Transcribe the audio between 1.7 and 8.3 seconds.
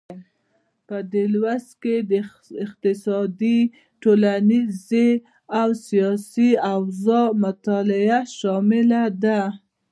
کې د اقتصادي، ټولنیزې او سیاسي اوضاع مطالعه